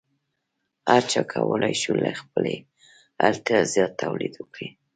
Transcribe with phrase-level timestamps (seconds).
[0.91, 2.55] هر چا کولی شو له خپلې
[3.27, 4.67] اړتیا زیات تولید وکړي.